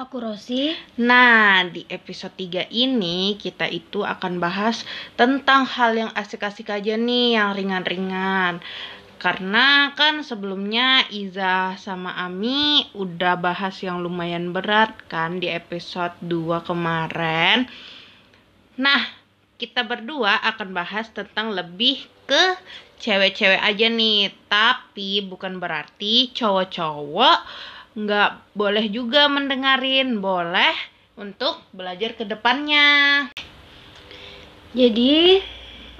Aku 0.00 0.16
Rosi. 0.16 0.72
Nah, 0.96 1.60
di 1.68 1.84
episode 1.92 2.32
3 2.32 2.72
ini 2.72 3.36
kita 3.36 3.68
itu 3.68 4.00
akan 4.00 4.40
bahas 4.40 4.88
tentang 5.12 5.68
hal 5.68 5.92
yang 5.92 6.08
asik-asik 6.16 6.72
aja 6.72 6.96
nih, 6.96 7.36
yang 7.36 7.52
ringan-ringan. 7.52 8.64
Karena 9.20 9.92
kan 9.92 10.24
sebelumnya 10.24 11.04
Iza 11.12 11.76
sama 11.76 12.16
Ami 12.16 12.88
udah 12.96 13.36
bahas 13.36 13.76
yang 13.84 14.00
lumayan 14.00 14.56
berat 14.56 14.96
kan 15.12 15.36
di 15.36 15.52
episode 15.52 16.16
2 16.24 16.64
kemarin. 16.64 17.68
Nah, 18.80 19.04
kita 19.60 19.84
berdua 19.84 20.40
akan 20.48 20.72
bahas 20.72 21.12
tentang 21.12 21.52
lebih 21.52 22.08
ke 22.24 22.56
cewek-cewek 23.04 23.60
aja 23.60 23.92
nih. 23.92 24.32
Tapi 24.48 25.28
bukan 25.28 25.60
berarti 25.60 26.32
cowok-cowok 26.32 27.68
nggak 27.94 28.54
boleh 28.54 28.86
juga 28.88 29.26
mendengarin. 29.26 30.18
Boleh 30.18 30.74
untuk 31.16 31.60
belajar 31.70 32.14
ke 32.14 32.24
depannya. 32.24 33.28
Jadi 34.70 35.42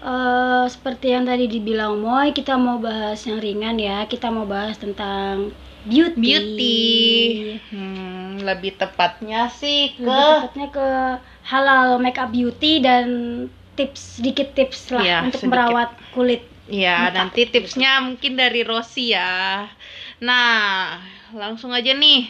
eh, 0.00 0.64
seperti 0.70 1.06
yang 1.10 1.26
tadi 1.26 1.44
dibilang 1.44 1.98
Moy, 1.98 2.30
kita 2.30 2.54
mau 2.54 2.78
bahas 2.78 3.18
yang 3.26 3.42
ringan 3.42 3.76
ya. 3.76 4.06
Kita 4.06 4.30
mau 4.30 4.46
bahas 4.46 4.78
tentang 4.78 5.50
beauty. 5.82 6.14
Beauty. 6.16 6.78
Hmm, 7.68 8.38
lebih 8.40 8.76
tepatnya 8.76 9.50
sih 9.50 9.96
ke 9.96 10.04
Lebih 10.04 10.46
tepatnya 10.46 10.66
ke 10.70 10.88
halal 11.50 11.98
makeup 11.98 12.30
beauty 12.30 12.78
dan 12.78 13.06
tips 13.74 14.20
sedikit 14.20 14.52
tips 14.54 14.92
lah 14.92 15.02
Iya, 15.02 15.18
untuk 15.26 15.40
sedikit. 15.40 15.50
merawat 15.50 15.90
kulit. 16.12 16.42
Ya, 16.70 17.10
Makeup 17.10 17.16
nanti 17.18 17.40
tipsnya 17.50 17.98
mungkin 17.98 18.38
dari 18.38 18.62
Rosi 18.62 19.10
ya. 19.10 19.66
Nah, 20.20 21.00
langsung 21.32 21.72
aja 21.72 21.96
nih. 21.96 22.28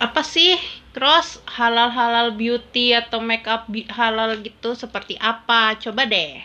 Apa 0.00 0.24
sih 0.24 0.56
Cross 0.90 1.44
halal-halal 1.46 2.34
beauty 2.34 2.96
atau 2.96 3.20
makeup 3.20 3.68
halal 3.92 4.38
gitu 4.40 4.72
seperti 4.72 5.18
apa? 5.20 5.76
Coba 5.76 6.06
deh. 6.06 6.40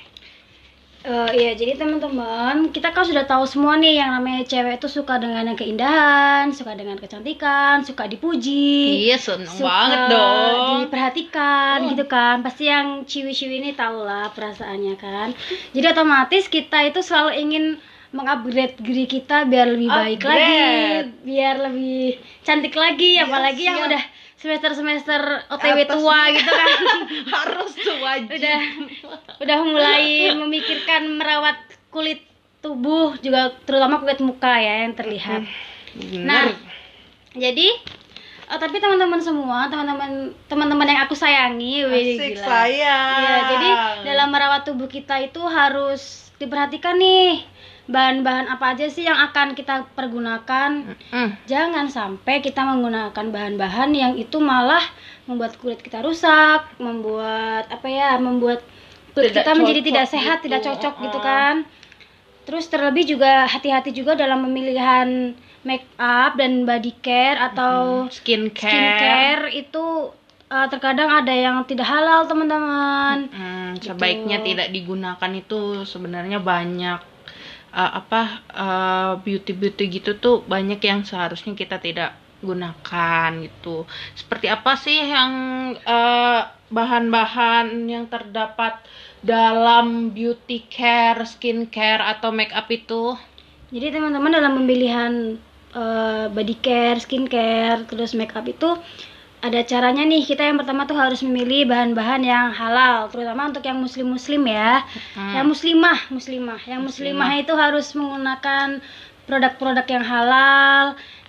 Eh 1.05 1.29
iya, 1.37 1.53
jadi 1.53 1.77
teman-teman, 1.77 2.73
kita 2.73 2.89
kan 2.89 3.05
sudah 3.05 3.29
tahu 3.29 3.45
semua 3.45 3.77
nih 3.77 4.01
yang 4.01 4.09
namanya 4.17 4.41
cewek 4.41 4.81
itu 4.81 4.89
suka 4.89 5.21
dengan 5.21 5.45
yang 5.45 5.53
keindahan, 5.53 6.49
suka 6.49 6.73
dengan 6.73 6.97
kecantikan, 6.97 7.85
suka 7.85 8.09
dipuji. 8.09 9.05
Iya, 9.05 9.21
seneng 9.21 9.45
suka 9.45 9.69
banget 9.69 10.01
dong. 10.09 10.89
diperhatikan 10.89 11.77
Oh. 11.85 11.89
gitu 11.91 12.05
kan 12.07 12.41
pasti 12.45 12.69
yang 12.69 13.03
ciwi-ciwi 13.03 13.61
ini 13.61 13.71
tahu 13.73 14.05
lah 14.05 14.29
perasaannya 14.31 14.95
kan 14.95 15.33
jadi 15.73 15.91
otomatis 15.91 16.47
kita 16.47 16.87
itu 16.87 17.01
selalu 17.01 17.31
ingin 17.41 17.65
mengupgrade 18.15 18.79
diri 18.79 19.05
kita 19.05 19.43
biar 19.43 19.67
lebih 19.67 19.91
baik 19.91 20.23
lagi 20.23 20.39
Upgrade. 20.39 21.11
biar 21.27 21.55
lebih 21.67 21.99
cantik 22.41 22.71
lagi 22.73 23.19
apalagi 23.19 23.63
yang 23.67 23.77
siap. 23.77 23.87
udah 23.91 24.03
semester-semester 24.35 25.21
OTW 25.51 25.77
Atas 25.83 25.95
tua 25.99 26.19
gitu 26.31 26.51
kan 26.51 26.69
Harus 27.35 27.71
tuh 27.75 27.97
wajib. 27.99 28.31
udah 28.31 28.59
udah 29.43 29.57
mulai 29.61 30.03
memikirkan 30.31 31.19
merawat 31.19 31.59
kulit 31.91 32.23
tubuh 32.59 33.13
juga 33.19 33.51
terutama 33.67 33.99
kulit 33.99 34.23
muka 34.23 34.55
ya 34.55 34.87
yang 34.87 34.95
terlihat 34.95 35.43
Bener. 35.95 36.27
Nah, 36.27 36.45
jadi 37.31 37.67
eh, 38.45 38.59
tapi 38.59 38.83
teman-teman 38.83 39.23
semua, 39.23 39.71
teman-teman 39.71 40.35
teman-teman 40.45 40.87
yang 40.87 41.07
aku 41.07 41.15
sayangi, 41.15 41.87
wih, 41.87 42.19
Asik 42.19 42.35
gila. 42.35 42.43
sayang. 42.43 43.15
Iya, 43.15 43.35
jadi 43.47 43.69
dalam 44.03 44.27
merawat 44.27 44.67
tubuh 44.67 44.91
kita 44.91 45.23
itu 45.23 45.39
harus 45.39 46.27
diperhatikan 46.35 46.99
nih 46.99 47.47
bahan-bahan 47.85 48.49
apa 48.49 48.73
aja 48.73 48.89
sih 48.89 49.05
yang 49.05 49.17
akan 49.29 49.53
kita 49.53 49.85
pergunakan. 49.93 50.97
Mm, 51.13 51.29
Jangan 51.45 51.85
sampai 51.87 52.41
kita 52.41 52.65
menggunakan 52.65 53.25
bahan-bahan 53.29 53.89
yang 53.93 54.13
itu 54.17 54.41
malah 54.41 54.81
membuat 55.29 55.57
kulit 55.61 55.81
kita 55.81 56.01
rusak, 56.01 56.65
membuat 56.81 57.69
apa 57.69 57.85
ya, 57.85 58.17
membuat 58.17 58.65
kulit 59.13 59.31
Tidak 59.33 59.45
kita 59.45 59.51
menjadi 59.53 59.81
tidak 59.85 60.05
sehat, 60.09 60.37
gitu. 60.41 60.45
tidak 60.49 60.61
cocok 60.65 60.93
gitu 61.05 61.19
Uh-uh. 61.21 61.25
kan. 61.25 61.55
Terus 62.45 62.65
terlebih 62.69 63.05
juga 63.09 63.49
hati-hati 63.49 63.89
juga 63.89 64.13
dalam 64.13 64.45
pemilihan 64.45 65.33
make 65.65 65.85
up 65.97 66.37
dan 66.37 66.61
body 66.65 66.93
care 67.01 67.37
atau 67.41 68.05
skincare. 68.13 68.69
skincare 68.69 69.45
itu 69.49 70.13
uh, 70.53 70.67
terkadang 70.69 71.09
ada 71.09 71.33
yang 71.33 71.65
tidak 71.65 71.89
halal 71.89 72.25
teman-teman. 72.25 73.29
Hmm, 73.29 73.65
Gitu. 73.75 73.91
sebaiknya 73.91 74.39
tidak 74.39 74.69
digunakan 74.71 75.31
itu 75.35 75.83
sebenarnya 75.83 76.39
banyak 76.39 77.01
uh, 77.75 77.91
apa 77.99 78.21
beauty 79.21 79.51
beauty 79.51 79.99
gitu 79.99 80.15
tuh 80.15 80.47
banyak 80.47 80.79
yang 80.79 81.03
seharusnya 81.03 81.51
kita 81.53 81.77
tidak 81.83 82.15
gunakan 82.45 83.29
gitu. 83.43 83.83
Seperti 84.13 84.47
apa 84.47 84.77
sih 84.79 84.95
yang 84.95 85.31
uh, 85.83 86.41
bahan-bahan 86.69 87.89
yang 87.89 88.05
terdapat 88.05 88.79
dalam 89.25 90.13
beauty 90.13 90.63
care, 90.69 91.25
skincare 91.25 92.05
atau 92.05 92.29
makeup 92.29 92.69
itu? 92.69 93.17
Jadi 93.73 93.97
teman-teman 93.97 94.31
dalam 94.31 94.53
pemilihan 94.61 95.13
uh, 95.73 96.29
body 96.29 96.55
care, 96.61 97.01
skincare, 97.01 97.83
terus 97.89 98.13
make 98.13 98.37
up 98.37 98.45
itu 98.45 98.77
ada 99.45 99.61
caranya 99.61 100.01
nih. 100.01 100.25
Kita 100.25 100.41
yang 100.41 100.57
pertama 100.57 100.89
tuh 100.89 100.97
harus 100.97 101.21
memilih 101.21 101.69
bahan-bahan 101.69 102.21
yang 102.25 102.49
halal, 102.49 103.05
terutama 103.13 103.53
untuk 103.53 103.61
yang 103.61 103.77
muslim-muslim 103.77 104.41
ya. 104.49 104.81
Hmm. 105.13 105.33
Yang 105.37 105.45
muslimah, 105.53 105.99
muslimah. 106.09 106.61
Yang 106.65 106.81
muslimah 106.89 107.31
itu 107.37 107.53
harus 107.53 107.87
menggunakan 107.93 108.81
produk-produk 109.29 109.85
yang 109.85 110.05
halal, 110.05 110.83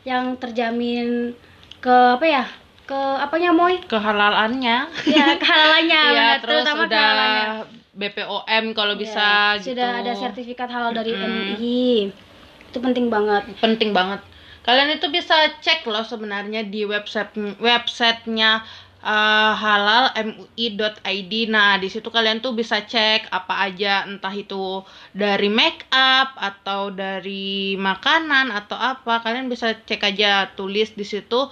yang 0.08 0.24
terjamin 0.40 1.36
ke 1.84 1.96
apa 2.16 2.24
ya? 2.24 2.44
Ke 2.88 2.96
apanya, 3.20 3.50
Moy? 3.52 3.84
Kehalalannya. 3.84 4.76
Ya, 5.04 5.26
kehalalannya. 5.36 6.02
Iya, 6.12 6.12
benar. 6.16 6.36
terus 6.40 6.64
terutama 6.64 6.82
udah 6.88 6.88
kehalalannya. 6.88 7.46
BPOM 7.96 8.64
kalau 8.76 8.94
Ya, 8.96 9.00
bisa 9.00 9.28
gitu. 9.60 9.72
Sudah 9.72 9.90
ada 10.04 10.12
sertifikat 10.12 10.68
halal 10.68 10.92
dari 10.92 11.12
Mm-mm. 11.16 11.56
MUI. 11.56 12.12
Itu 12.68 12.78
penting 12.84 13.08
banget. 13.08 13.48
penting 13.60 13.96
banget 13.96 14.20
kalian 14.66 14.98
itu 14.98 15.06
bisa 15.08 15.54
cek 15.62 15.86
loh 15.86 16.02
sebenarnya 16.02 16.66
di 16.66 16.82
website 16.82 17.30
websitenya 17.62 18.66
uh, 19.06 19.54
halal 19.54 20.10
mui.id 20.26 21.32
nah 21.46 21.78
di 21.78 21.86
situ 21.86 22.10
kalian 22.10 22.42
tuh 22.42 22.52
bisa 22.58 22.82
cek 22.82 23.30
apa 23.30 23.70
aja 23.70 24.02
entah 24.10 24.34
itu 24.34 24.82
dari 25.14 25.46
make 25.46 25.86
up 25.94 26.34
atau 26.34 26.90
dari 26.90 27.78
makanan 27.78 28.50
atau 28.50 28.74
apa. 28.74 29.22
Kalian 29.22 29.46
bisa 29.46 29.78
cek 29.86 30.02
aja 30.02 30.50
tulis 30.58 30.90
di 30.98 31.06
situ 31.06 31.46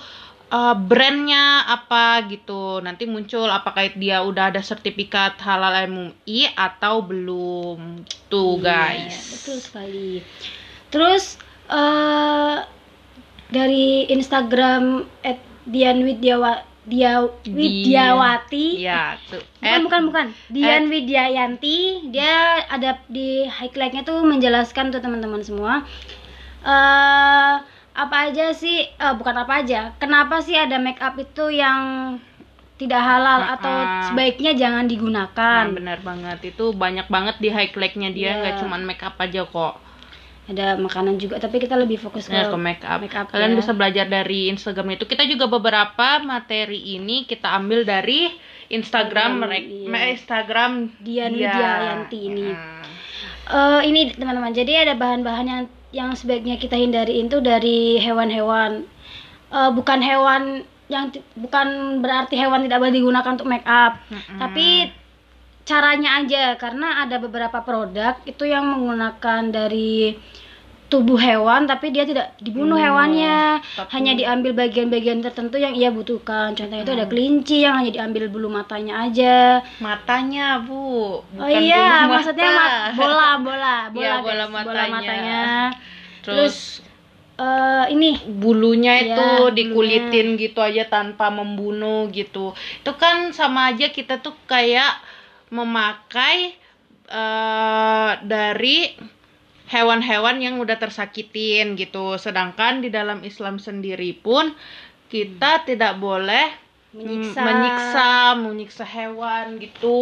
uh, 0.50 0.74
brandnya 0.74 1.62
apa 1.70 2.26
gitu. 2.26 2.82
Nanti 2.82 3.06
muncul 3.06 3.46
apakah 3.46 3.94
dia 3.94 4.26
udah 4.26 4.50
ada 4.50 4.60
sertifikat 4.60 5.38
halal 5.38 5.86
MUI 5.86 6.50
atau 6.58 7.06
belum. 7.06 8.02
Tuh 8.26 8.58
Iya, 8.58 8.66
guys. 8.66 9.16
betul 9.30 9.58
sekali. 9.62 10.08
Terus 10.90 11.38
eh 11.70 12.58
dari 13.48 14.06
Instagram 14.06 15.04
@dianwidyawa 15.64 16.52
dia 16.84 17.16
Widyawati. 17.48 18.76
ya 18.78 19.16
tuh 19.24 19.40
Bukan, 19.56 19.72
At- 19.72 19.82
bukan, 19.82 20.02
bukan. 20.04 20.26
Dian 20.52 20.84
Widyayanti. 20.86 22.12
Dia 22.12 22.60
ada 22.68 23.00
di 23.06 23.48
highlightnya 23.48 24.04
tuh 24.04 24.20
menjelaskan 24.20 24.92
tuh 24.92 25.00
teman-teman 25.00 25.40
semua. 25.40 25.80
eh 26.62 27.54
apa 27.94 28.16
aja 28.26 28.52
sih? 28.52 28.84
eh, 28.84 29.14
bukan 29.14 29.36
apa 29.38 29.60
aja. 29.60 29.96
Kenapa 29.96 30.40
sih 30.40 30.52
ada 30.52 30.76
make 30.76 30.98
up 30.98 31.14
itu 31.14 31.48
yang 31.48 32.16
tidak 32.74 32.98
halal 32.98 33.40
Uh-uh. 33.40 33.54
atau 33.54 33.74
sebaiknya 34.10 34.52
jangan 34.52 34.84
Nah, 34.84 34.90
digunakan? 34.90 35.64
benar 35.70 36.02
banget 36.02 36.42
itu 36.44 36.74
banyak 36.74 37.06
banget 37.06 37.38
di 37.38 37.48
highlightnya 37.48 38.10
dia 38.10 38.28
Iya. 38.28 38.38
nggak 38.40 38.54
cuman 38.60 38.82
make 38.82 39.00
up 39.00 39.14
aja 39.16 39.46
kok 39.46 39.78
Ada 40.44 40.76
makanan 40.76 41.16
juga, 41.16 41.40
tapi 41.40 41.56
kita 41.56 41.72
lebih 41.72 41.96
fokus 41.96 42.28
ke 42.28 42.36
ya 42.36 42.52
ke 42.52 42.58
make 42.60 42.84
up. 42.84 43.00
make 43.00 43.16
up 43.16 43.32
kalian 43.32 43.56
ya. 43.56 43.64
bisa 43.64 43.72
belajar 43.72 44.04
dari 44.04 44.52
Instagram 44.52 44.92
itu 44.92 45.08
kita 45.08 45.24
juga 45.24 45.48
beberapa 45.48 46.20
materi 46.20 47.00
ini 47.00 47.24
kita 47.24 47.48
ambil 47.56 47.88
dari 47.88 48.28
Instagram 48.68 49.40
mereka 49.40 49.72
iya. 49.72 50.12
Instagram 50.12 50.92
Dian 51.00 51.32
dia. 51.32 51.48
Widyayanti 51.48 52.18
ini. 52.20 52.48
Hmm. 52.52 52.84
Eh, 53.44 53.80
ini 53.88 54.00
teman-teman, 54.12 54.52
jadi 54.52 54.84
ada 54.84 55.00
bahan-bahan 55.00 55.46
yang 55.48 55.62
yang 55.94 56.10
sebaiknya 56.12 56.60
kita 56.60 56.76
hindari 56.76 57.24
itu 57.24 57.40
dari 57.40 57.96
hewan-hewan, 58.02 58.84
Eh, 59.54 59.70
bukan 59.70 60.02
hewan 60.02 60.66
yang 60.90 61.14
bukan 61.38 62.00
berarti 62.02 62.34
hewan 62.34 62.66
tidak 62.66 62.82
boleh 62.82 62.92
digunakan 62.92 63.30
untuk 63.38 63.48
make 63.48 63.64
up 63.64 63.96
Mm-mm. 64.12 64.36
tapi 64.36 64.92
caranya 65.64 66.20
aja 66.20 66.54
karena 66.54 67.02
ada 67.02 67.16
beberapa 67.16 67.60
produk 67.60 68.20
itu 68.22 68.44
yang 68.44 68.64
menggunakan 68.66 69.48
dari 69.48 70.12
tubuh 70.84 71.16
hewan 71.16 71.64
tapi 71.64 71.88
dia 71.88 72.04
tidak 72.04 72.36
dibunuh 72.38 72.76
Hmm, 72.76 72.84
hewannya 72.84 73.38
tapi- 73.74 73.90
hanya 73.90 74.12
diambil 74.12 74.52
bagian-bagian 74.54 75.18
tertentu 75.18 75.56
yang 75.56 75.72
ia 75.72 75.88
butuhkan 75.88 76.52
contohnya 76.52 76.84
itu 76.84 76.92
Hmm. 76.92 77.00
ada 77.00 77.06
kelinci 77.08 77.56
yang 77.58 77.74
hanya 77.74 77.90
diambil 77.90 78.28
bulu 78.28 78.48
matanya 78.48 79.02
aja 79.02 79.64
matanya 79.80 80.60
bu 80.60 80.76
oh 80.76 81.12
bukan 81.34 81.48
iya 81.58 81.80
bulu 81.80 81.88
mata. 81.98 82.12
maksudnya 82.12 82.50
mat- 82.52 82.76
bola 82.94 83.28
bola 83.34 83.34
bola 83.40 83.74
Iya, 83.98 84.12
bola 84.20 84.44
bola 84.44 84.46
matanya. 84.46 84.92
matanya 84.92 85.42
terus 86.20 86.84
Eh, 87.34 87.84
ini 87.90 88.14
bulunya 88.30 88.94
Iya, 88.94 89.04
itu 89.10 89.26
bulunya. 89.26 89.54
dikulitin 89.58 90.26
gitu 90.38 90.62
aja 90.62 90.86
tanpa 90.86 91.26
membunuh 91.28 92.06
gitu 92.08 92.54
itu 92.54 92.92
kan 92.94 93.34
sama 93.34 93.74
aja 93.74 93.90
kita 93.90 94.22
tuh 94.22 94.38
kayak 94.46 94.86
memakai 95.50 96.56
eh 97.04 98.12
dari 98.24 98.96
hewan-hewan 99.68 100.40
yang 100.40 100.56
udah 100.60 100.76
tersakitin 100.76 101.76
gitu 101.76 102.16
sedangkan 102.16 102.80
di 102.80 102.88
dalam 102.88 103.20
Islam 103.24 103.56
sendiri 103.56 104.12
pun 104.16 104.52
kita 105.08 105.64
tidak 105.64 105.96
boleh 105.96 106.48
menyiksa 106.94 107.40
menyiksa 107.42 108.10
menyiksa 108.38 108.84
hewan 108.86 109.58
gitu 109.58 109.98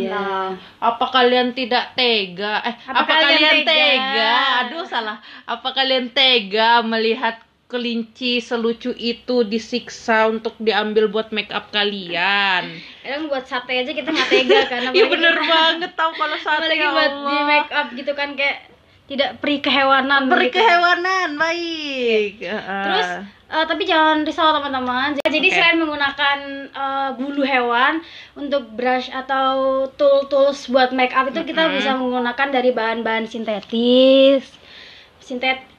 Iya. 0.00 0.08
nah 0.10 0.46
apa 0.80 1.06
kalian 1.12 1.52
tidak 1.52 1.92
tega 1.94 2.64
eh 2.64 2.74
Apa 2.88 3.04
apa, 3.04 3.12
kalian 3.12 3.40
kalian, 3.44 3.54
tega? 3.62 3.76
tega? 3.84 4.34
aduh 4.64 4.84
salah 4.88 5.18
apa 5.44 5.68
kalian 5.70 6.06
tega 6.10 6.80
melihat 6.80 7.36
kelinci 7.74 8.38
selucu 8.38 8.94
itu 8.94 9.42
disiksa 9.42 10.30
untuk 10.30 10.54
diambil 10.62 11.10
buat 11.10 11.34
make 11.34 11.50
up 11.50 11.74
kalian 11.74 12.78
Kadang 13.02 13.26
buat 13.26 13.42
sate 13.50 13.82
aja 13.82 13.90
kita 13.90 14.14
nggak 14.14 14.30
tega 14.30 14.60
karena 14.70 14.88
Iya 14.96 15.10
bener 15.10 15.34
banget 15.34 15.90
tau 15.98 16.14
kalau 16.14 16.38
sate 16.38 16.70
apalagi 16.70 16.78
ya 16.78 16.88
buat 16.94 17.12
di 17.26 17.38
make 17.42 17.72
up 17.74 17.88
gitu 17.98 18.12
kan 18.14 18.38
kayak 18.38 18.70
tidak 19.04 19.36
peri 19.42 19.58
kehewanan 19.60 20.30
gitu. 20.30 20.54
kehewanan 20.54 21.34
baik 21.34 22.40
Heeh. 22.40 22.84
Terus 22.86 23.08
eh, 23.52 23.64
tapi 23.68 23.82
jangan 23.84 24.24
risau 24.24 24.48
teman-teman. 24.54 25.20
Jadi 25.20 25.48
Oke. 25.50 25.52
selain 25.52 25.76
menggunakan 25.82 26.38
eh, 26.70 27.10
bulu 27.18 27.42
hewan 27.42 28.00
untuk 28.38 28.70
brush 28.72 29.10
atau 29.12 29.84
tool 29.98 30.30
tools 30.30 30.70
buat 30.70 30.94
make 30.94 31.12
up 31.12 31.26
itu 31.28 31.42
kita 31.42 31.68
Mm-mm. 31.68 31.76
bisa 31.76 31.90
menggunakan 31.98 32.48
dari 32.48 32.70
bahan-bahan 32.72 33.28
sintetis, 33.28 34.46
sintetik 35.20 35.73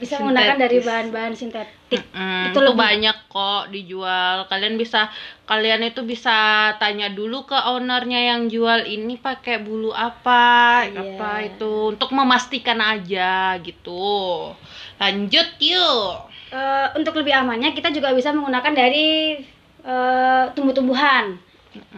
bisa 0.00 0.16
menggunakan 0.16 0.56
dari 0.56 0.78
bahan-bahan 0.80 1.34
sintetik. 1.36 2.02
Mm, 2.10 2.50
Itu 2.50 2.56
itu, 2.56 2.60
lebih- 2.64 2.80
banyak 2.80 3.16
kok 3.28 3.62
dijual. 3.68 4.36
Kalian 4.48 4.74
bisa 4.74 5.12
kalian 5.44 5.84
itu 5.84 6.00
bisa 6.02 6.36
tanya 6.76 7.12
dulu 7.12 7.44
ke 7.44 7.54
ownernya 7.54 8.32
yang 8.32 8.48
jual 8.48 8.82
ini 8.82 9.20
pakai 9.20 9.60
bulu 9.60 9.92
apa, 9.92 10.88
Iya. 10.88 11.20
apa 11.20 11.30
itu 11.44 11.92
untuk 11.92 12.10
memastikan 12.10 12.80
aja 12.80 13.60
gitu. 13.60 14.50
Lanjut 14.96 15.48
yuk. 15.60 16.32
Eh, 16.50 16.86
untuk 16.96 17.14
lebih 17.14 17.30
amannya 17.30 17.70
kita 17.70 17.92
juga 17.92 18.10
bisa 18.10 18.32
menggunakan 18.32 18.74
dari 18.74 19.38
eh, 19.80 20.44
tumbuh-tumbuhan 20.52 21.40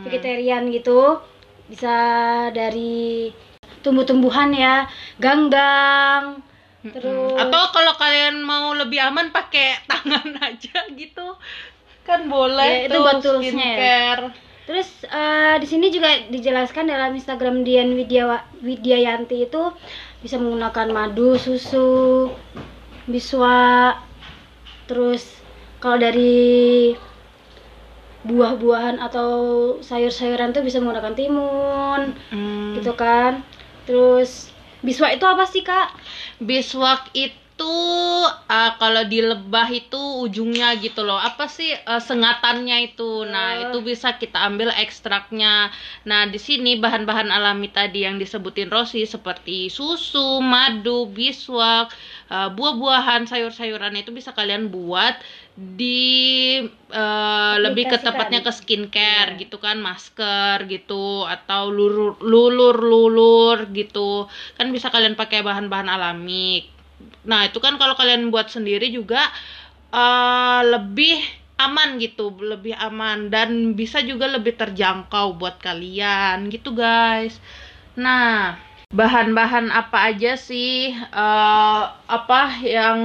vegetarian 0.05 0.69
gitu 0.69 1.19
bisa 1.67 1.91
dari 2.53 3.33
tumbuh-tumbuhan 3.81 4.53
ya 4.53 4.87
ganggang 5.17 6.39
terus 6.85 7.39
Atau 7.39 7.63
kalau 7.71 7.95
kalian 7.95 8.43
mau 8.43 8.73
lebih 8.73 8.99
aman 8.99 9.31
pakai 9.31 9.79
tangan 9.91 10.35
aja 10.37 10.91
gitu. 10.91 11.39
Kan 12.03 12.27
boleh 12.27 12.83
Ya, 12.83 12.91
itu 12.91 12.99
buat 12.99 13.19
toolsnya 13.19 13.47
ya. 13.47 13.77
skincare. 13.79 14.25
terus 14.63 14.89
eh, 15.05 15.59
di 15.59 15.67
sini 15.67 15.87
juga 15.89 16.07
dijelaskan 16.27 16.87
dalam 16.87 17.11
Instagram 17.13 17.63
Dian 17.63 17.93
Widya 17.93 18.31
Widyayanti 18.59 19.45
itu 19.45 19.63
bisa 20.19 20.39
menggunakan 20.39 20.87
madu 20.89 21.35
susu 21.35 22.31
biswa 23.05 23.99
terus 24.87 25.27
kalau 25.77 25.99
dari 25.99 26.95
buah-buahan 28.23 29.03
atau 29.03 29.31
sayur-sayuran 29.83 30.55
tuh 30.55 30.63
bisa 30.63 30.79
menggunakan 30.79 31.11
timun 31.13 32.15
Hmm. 32.31 32.79
gitu 32.79 32.95
kan 32.95 33.43
terus 33.83 34.52
biswa 34.83 35.09
itu 35.15 35.25
apa 35.27 35.45
sih 35.47 35.63
kak? 35.63 35.95
Biswak 36.43 37.11
itu 37.15 37.42
uh, 37.61 38.71
kalau 38.81 39.05
di 39.05 39.21
lebah 39.21 39.69
itu 39.69 40.01
ujungnya 40.25 40.73
gitu 40.81 41.05
loh. 41.05 41.19
Apa 41.19 41.45
sih 41.51 41.69
uh, 41.85 42.01
sengatannya 42.01 42.93
itu? 42.95 43.27
Nah, 43.29 43.49
Oh. 43.53 43.63
itu 43.69 43.79
bisa 43.85 44.17
kita 44.17 44.39
ambil 44.49 44.73
ekstraknya. 44.73 45.69
Nah, 46.09 46.25
di 46.31 46.39
sini 46.41 46.81
bahan-bahan 46.81 47.29
alami 47.29 47.69
tadi 47.69 48.07
yang 48.09 48.17
disebutin 48.17 48.73
Rosi 48.73 49.05
seperti 49.05 49.69
susu, 49.69 50.41
madu, 50.41 51.11
biswak, 51.11 51.93
uh, 52.33 52.49
buah-buahan, 52.55 53.29
sayur-sayuran 53.29 53.93
itu 53.99 54.11
bisa 54.11 54.33
kalian 54.33 54.73
buat 54.73 55.19
di 55.53 56.57
uh, 56.89 57.57
lebih 57.61 57.85
ke 57.93 58.01
tepatnya 58.01 58.41
ke 58.41 58.49
skincare 58.49 59.37
Iya. 59.37 59.41
gitu 59.45 59.61
kan, 59.61 59.77
masker 59.85 60.65
gitu 60.65 61.29
atau 61.29 61.69
lulur 61.69 62.17
lulur 62.25 62.77
lulur 62.81 63.69
gitu. 63.77 64.27
Kan 64.57 64.73
bisa 64.73 64.89
kalian 64.89 65.13
pakai 65.15 65.45
bahan-bahan 65.45 65.93
alami. 65.93 66.65
Nah, 67.23 67.47
itu 67.47 67.59
kan 67.63 67.79
kalau 67.79 67.95
kalian 67.95 68.29
buat 68.35 68.51
sendiri 68.51 68.91
juga 68.91 69.31
eh, 69.95 70.61
lebih 70.67 71.23
aman 71.61 72.01
gitu, 72.03 72.35
lebih 72.43 72.75
aman 72.75 73.31
dan 73.31 73.79
bisa 73.79 74.03
juga 74.03 74.27
lebih 74.27 74.59
terjangkau 74.59 75.39
buat 75.39 75.63
kalian 75.63 76.51
gitu, 76.51 76.75
guys. 76.75 77.39
Nah, 77.95 78.59
bahan-bahan 78.93 79.73
apa 79.73 80.13
aja 80.13 80.37
sih 80.37 80.93
eh, 80.93 81.83
apa 81.89 82.41
yang 82.65 83.01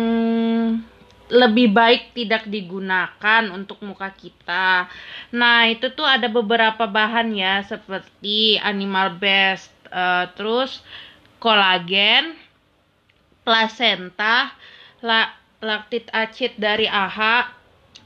lebih 1.28 1.76
baik 1.76 2.16
tidak 2.16 2.48
digunakan 2.48 3.44
untuk 3.52 3.84
muka 3.84 4.08
kita. 4.16 4.88
Nah, 5.36 5.68
itu 5.68 5.92
tuh 5.92 6.08
ada 6.08 6.32
beberapa 6.32 6.88
bahan 6.88 7.36
ya 7.36 7.60
seperti 7.68 8.56
animal 8.64 9.20
based, 9.20 9.72
eh, 9.92 10.26
terus 10.40 10.80
kolagen, 11.44 12.34
plasenta, 13.48 14.52
la- 15.00 15.32
laktit 15.64 16.12
acid 16.12 16.60
dari 16.60 16.84
AHA, 16.84 17.48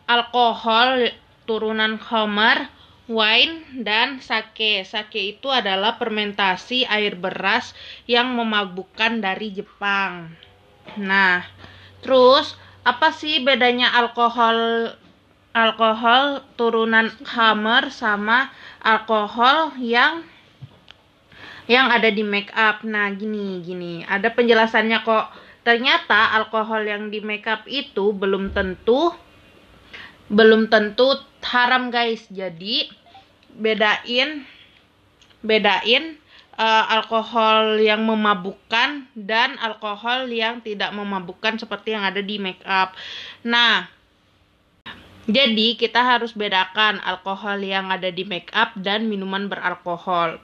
alkohol 0.05 1.09
turunan 1.49 1.97
Homer, 1.97 2.69
wine, 3.09 3.81
dan 3.81 4.21
sake. 4.21 4.85
Sake 4.85 5.33
itu 5.33 5.49
adalah 5.49 5.97
fermentasi 5.97 6.85
air 6.85 7.17
beras 7.17 7.73
yang 8.05 8.37
memabukkan 8.37 9.17
dari 9.17 9.49
Jepang. 9.49 10.29
Nah, 11.01 11.41
terus 12.05 12.53
apa 12.85 13.09
sih 13.09 13.41
bedanya 13.41 13.93
alkohol 13.97 14.93
alkohol 15.51 16.45
turunan 16.55 17.11
Hammer 17.27 17.91
sama 17.91 18.49
alkohol 18.79 19.75
yang 19.77 20.23
yang 21.71 21.87
ada 21.87 22.11
di 22.11 22.19
make 22.19 22.51
up. 22.51 22.83
Nah, 22.83 23.07
gini, 23.15 23.63
gini. 23.63 24.03
Ada 24.03 24.35
penjelasannya 24.35 25.07
kok. 25.07 25.31
Ternyata 25.63 26.35
alkohol 26.35 26.83
yang 26.83 27.07
di 27.07 27.23
make 27.23 27.47
up 27.47 27.63
itu 27.63 28.11
belum 28.11 28.51
tentu 28.51 29.15
belum 30.27 30.67
tentu 30.67 31.15
haram, 31.47 31.87
guys. 31.87 32.27
Jadi 32.27 32.91
bedain 33.55 34.43
bedain 35.39 36.19
eh, 36.59 36.85
alkohol 36.91 37.79
yang 37.79 38.03
memabukkan 38.03 39.07
dan 39.15 39.55
alkohol 39.63 40.27
yang 40.27 40.59
tidak 40.59 40.91
memabukkan 40.91 41.55
seperti 41.55 41.95
yang 41.95 42.03
ada 42.03 42.19
di 42.19 42.35
make 42.35 42.63
up. 42.67 42.91
Nah, 43.47 43.87
jadi 45.29 45.79
kita 45.79 46.03
harus 46.03 46.35
bedakan 46.35 46.99
alkohol 47.05 47.63
yang 47.63 47.93
ada 47.93 48.11
di 48.11 48.27
make 48.27 48.51
up 48.51 48.75
dan 48.75 49.07
minuman 49.07 49.47
beralkohol 49.47 50.41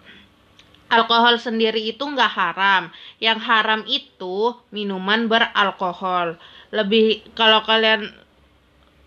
alkohol 0.87 1.39
sendiri 1.39 1.83
itu 1.83 2.03
nggak 2.03 2.33
haram. 2.33 2.89
Yang 3.19 3.39
haram 3.43 3.81
itu 3.87 4.55
minuman 4.71 5.27
beralkohol. 5.27 6.39
Lebih 6.71 7.33
kalau 7.35 7.63
kalian 7.63 8.11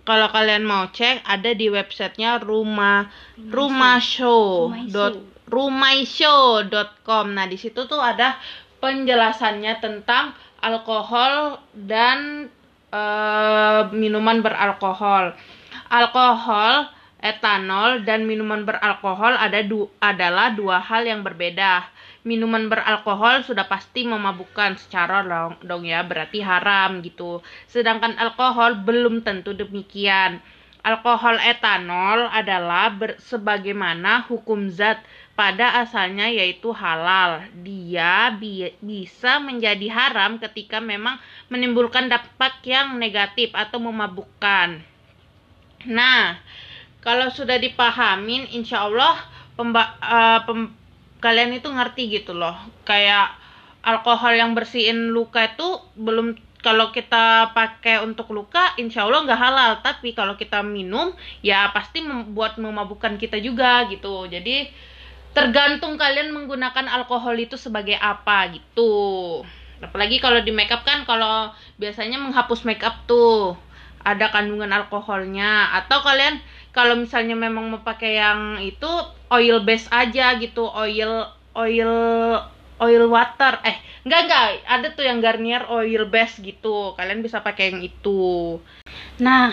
kalau 0.04 0.32
kalian 0.32 0.64
mau 0.64 0.88
cek 0.90 1.22
ada 1.28 1.52
di 1.52 1.68
websitenya 1.68 2.40
rumah 2.40 3.06
rumashow 3.36 4.72
dot 4.88 5.20
rumaishow.com. 5.50 7.26
Nah, 7.34 7.46
di 7.50 7.58
situ 7.58 7.84
tuh 7.90 7.98
ada 7.98 8.38
penjelasannya 8.78 9.82
tentang 9.82 10.32
alkohol 10.62 11.58
dan 11.74 12.48
eh, 12.94 13.80
minuman 13.92 14.40
beralkohol. 14.40 15.34
Alkohol 15.90 16.86
etanol 17.20 18.02
dan 18.08 18.24
minuman 18.24 18.64
beralkohol 18.64 19.36
ada 19.36 19.60
du- 19.60 19.92
adalah 20.00 20.52
dua 20.56 20.80
hal 20.80 21.04
yang 21.04 21.20
berbeda. 21.20 21.84
Minuman 22.20 22.68
beralkohol 22.68 23.44
sudah 23.48 23.64
pasti 23.64 24.04
memabukkan 24.04 24.76
secara 24.76 25.24
dong, 25.24 25.56
dong 25.64 25.88
ya, 25.88 26.04
berarti 26.04 26.44
haram 26.44 27.00
gitu. 27.00 27.40
Sedangkan 27.64 28.16
alkohol 28.20 28.84
belum 28.84 29.24
tentu 29.24 29.56
demikian. 29.56 30.40
Alkohol 30.80 31.36
etanol 31.44 32.28
adalah 32.32 32.88
ber- 32.92 33.20
sebagaimana 33.20 34.24
hukum 34.28 34.72
zat 34.72 35.00
pada 35.36 35.80
asalnya 35.80 36.28
yaitu 36.28 36.72
halal. 36.72 37.44
Dia 37.60 38.32
bi- 38.36 38.76
bisa 38.80 39.40
menjadi 39.40 39.88
haram 39.92 40.40
ketika 40.40 40.80
memang 40.80 41.20
menimbulkan 41.52 42.08
dampak 42.08 42.64
yang 42.64 42.96
negatif 42.96 43.52
atau 43.52 43.80
memabukkan. 43.80 44.80
Nah, 45.88 46.36
kalau 47.00 47.28
sudah 47.32 47.56
dipahamin, 47.56 48.48
insya 48.52 48.84
Allah 48.84 49.16
pemba- 49.56 49.96
eh, 50.00 50.40
pem- 50.44 50.72
kalian 51.20 51.56
itu 51.56 51.68
ngerti 51.68 52.02
gitu 52.20 52.32
loh. 52.36 52.56
Kayak 52.84 53.36
alkohol 53.80 54.36
yang 54.36 54.52
bersihin 54.52 55.12
luka 55.12 55.52
itu 55.52 55.80
belum 55.96 56.36
kalau 56.60 56.92
kita 56.92 57.56
pakai 57.56 58.04
untuk 58.04 58.28
luka, 58.36 58.76
insya 58.76 59.08
Allah 59.08 59.24
nggak 59.24 59.40
halal. 59.40 59.70
Tapi 59.80 60.12
kalau 60.12 60.36
kita 60.36 60.60
minum, 60.60 61.16
ya 61.40 61.72
pasti 61.72 62.04
membuat 62.04 62.60
memabukkan 62.60 63.16
kita 63.16 63.40
juga 63.40 63.88
gitu. 63.88 64.28
Jadi 64.28 64.68
tergantung 65.32 65.96
kalian 65.96 66.36
menggunakan 66.36 66.84
alkohol 66.90 67.32
itu 67.40 67.56
sebagai 67.56 67.96
apa 67.96 68.52
gitu. 68.52 69.40
Apalagi 69.80 70.20
kalau 70.20 70.44
di 70.44 70.52
makeup 70.52 70.84
kan, 70.84 71.08
kalau 71.08 71.48
biasanya 71.80 72.20
menghapus 72.20 72.68
makeup 72.68 73.08
tuh 73.08 73.56
ada 74.04 74.28
kandungan 74.28 74.68
alkoholnya. 74.68 75.72
Atau 75.80 76.04
kalian 76.04 76.44
kalau 76.70 76.94
misalnya 76.98 77.34
memang 77.34 77.70
mau 77.70 77.82
pakai 77.82 78.18
yang 78.18 78.40
itu 78.62 78.90
oil 79.30 79.62
base 79.62 79.90
aja 79.90 80.38
gitu, 80.38 80.66
oil 80.66 81.26
oil 81.54 81.92
oil 82.80 83.04
water 83.12 83.60
eh 83.60 83.76
enggak 84.08 84.20
enggak 84.24 84.44
ada 84.64 84.88
tuh 84.96 85.04
yang 85.04 85.20
Garnier 85.20 85.68
oil 85.68 86.08
base 86.08 86.40
gitu 86.40 86.96
kalian 86.96 87.20
bisa 87.20 87.44
pakai 87.44 87.76
yang 87.76 87.84
itu 87.84 88.56
Nah, 89.20 89.52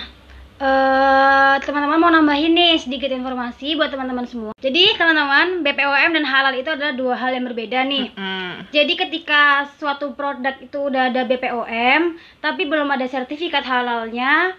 eh 0.57 1.55
teman-teman 1.61 1.99
mau 1.99 2.09
nambahin 2.09 2.55
nih 2.55 2.79
sedikit 2.79 3.11
informasi 3.11 3.75
buat 3.75 3.91
teman-teman 3.91 4.25
semua. 4.25 4.53
Jadi 4.57 4.95
teman-teman, 4.95 5.61
BPOM 5.61 6.11
dan 6.15 6.25
halal 6.25 6.55
itu 6.55 6.71
adalah 6.71 6.95
dua 6.95 7.13
hal 7.19 7.35
yang 7.35 7.45
berbeda 7.45 7.83
nih. 7.83 8.15
Hmm. 8.15 8.65
Jadi 8.71 8.93
ketika 8.95 9.67
suatu 9.77 10.15
produk 10.17 10.55
itu 10.57 10.77
udah 10.79 11.13
ada 11.13 11.27
BPOM, 11.27 12.17
tapi 12.41 12.65
belum 12.65 12.89
ada 12.89 13.05
sertifikat 13.05 13.67
halalnya, 13.67 14.55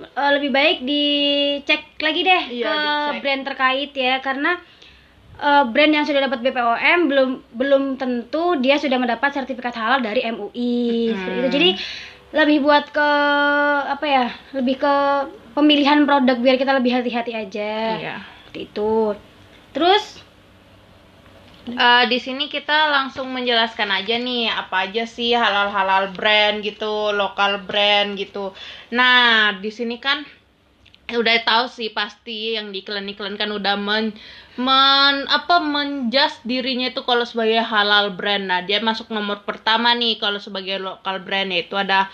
eh, 0.00 0.30
lebih 0.34 0.50
baik 0.50 0.78
dicek 0.82 1.82
lagi 1.98 2.20
deh 2.22 2.42
Iya, 2.50 2.64
ke 2.64 2.74
dicek. 2.74 3.20
brand 3.22 3.42
terkait 3.46 3.92
ya, 3.92 4.14
karena 4.18 4.52
eh, 5.38 5.64
brand 5.66 5.92
yang 5.92 6.06
sudah 6.06 6.20
dapat 6.24 6.38
BPOM 6.42 7.00
belum 7.06 7.30
belum 7.54 7.82
tentu 7.96 8.58
dia 8.58 8.76
sudah 8.76 8.98
mendapat 8.98 9.34
sertifikat 9.34 9.74
halal 9.74 10.00
dari 10.00 10.22
MUI. 10.24 11.12
Seperti 11.14 11.34
itu. 11.34 11.46
Hmm. 11.46 11.54
Jadi 11.54 11.70
lebih 12.28 12.58
buat 12.60 12.92
ke 12.92 13.08
apa 13.88 14.04
ya? 14.04 14.26
Lebih 14.52 14.76
ke 14.78 14.94
pemilihan 15.56 16.04
produk 16.04 16.36
biar 16.36 16.56
kita 16.56 16.76
lebih 16.76 16.92
hati-hati 16.94 17.32
aja. 17.34 17.72
Iya. 17.96 18.16
Seperti 18.44 18.60
itu. 18.68 19.16
Terus 19.74 20.04
Eh, 21.68 22.04
di 22.08 22.16
sini 22.16 22.48
kita 22.48 22.88
langsung 22.88 23.28
menjelaskan 23.28 23.92
aja 23.92 24.16
nih 24.16 24.48
apa 24.48 24.88
aja 24.88 25.04
sih 25.04 25.36
halal-halal 25.36 26.16
brand 26.16 26.64
gitu, 26.64 27.12
lokal 27.12 27.60
brand 27.68 28.16
gitu. 28.16 28.56
Nah, 28.88 29.52
di 29.60 29.68
sini 29.68 30.00
kan 30.00 30.24
udah 31.12 31.36
tahu 31.44 31.64
sih 31.68 31.92
pasti 31.92 32.56
yang 32.56 32.72
di 32.72 32.84
iklan-iklan 32.84 33.36
kan 33.40 33.48
udah 33.52 33.76
men, 33.80 34.16
men 34.60 35.24
apa 35.28 35.60
menjas 35.60 36.40
dirinya 36.44 36.88
itu 36.88 37.04
kalau 37.04 37.28
sebagai 37.28 37.60
halal 37.60 38.16
brand. 38.16 38.48
Nah, 38.48 38.60
dia 38.64 38.80
masuk 38.80 39.12
nomor 39.12 39.44
pertama 39.44 39.92
nih 39.92 40.16
kalau 40.16 40.40
sebagai 40.40 40.80
lokal 40.80 41.20
brand 41.20 41.52
yaitu 41.52 41.76
ada 41.76 42.08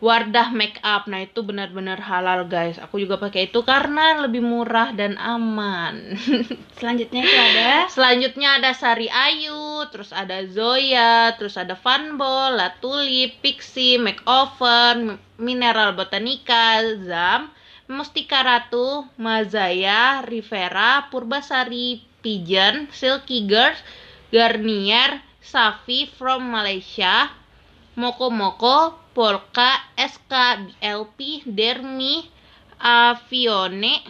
Wardah 0.00 0.48
Make 0.56 0.80
Up. 0.80 1.04
Nah, 1.12 1.28
itu 1.28 1.44
benar-benar 1.44 2.00
halal, 2.00 2.48
guys. 2.48 2.80
Aku 2.80 2.96
juga 2.96 3.20
pakai 3.20 3.52
itu 3.52 3.60
karena 3.68 4.24
lebih 4.24 4.40
murah 4.40 4.96
dan 4.96 5.20
aman. 5.20 6.16
selanjutnya 6.80 7.20
itu 7.20 7.36
ada 7.36 7.70
Selanjutnya 7.92 8.48
ada 8.56 8.72
Sari 8.72 9.12
Ayu, 9.12 9.84
terus 9.92 10.08
ada 10.16 10.40
Zoya, 10.48 11.36
terus 11.36 11.60
ada 11.60 11.76
Funball, 11.76 12.56
La 12.56 12.72
Tulip, 12.80 13.44
Pixie, 13.44 14.00
Makeover, 14.00 15.20
Mineral 15.36 15.92
Botanica, 15.92 16.80
Zam, 17.04 17.52
Mustika 17.84 18.40
Ratu, 18.40 19.04
Mazaya, 19.20 20.24
Rivera, 20.24 21.12
Purbasari, 21.12 22.00
Pigeon, 22.24 22.88
Silky 22.88 23.44
Girls, 23.44 23.84
Garnier, 24.32 25.20
Safi 25.44 26.08
from 26.08 26.48
Malaysia, 26.48 27.28
Moko 27.98 28.30
Moko, 28.30 28.94
Polka, 29.10 29.82
SK, 29.98 30.32
BLP, 30.80 31.42
Dermi, 31.46 32.22
Avione, 32.78 34.00